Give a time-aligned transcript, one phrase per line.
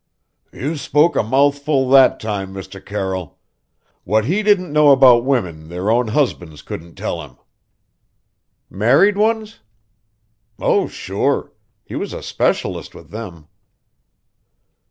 [0.51, 2.83] "You spoke a mouthful that time, Mr.
[2.83, 3.37] Carroll!
[4.03, 7.37] What he didn't know about women their own husbands couldn't tell him."
[8.67, 9.59] "Married ones?"
[10.59, 11.53] "Oh, sure!
[11.85, 13.47] He was a specialist with them."